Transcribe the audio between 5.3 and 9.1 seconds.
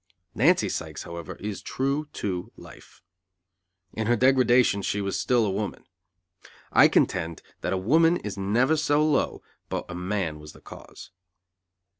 a woman. I contend that a woman is never so